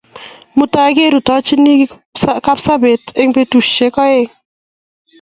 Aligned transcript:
Mutai 0.57 0.91
kerutochini 0.97 1.73
Kapsabet 2.45 3.03
eng' 3.21 3.33
petusyek 3.35 3.95
aeng' 4.05 4.31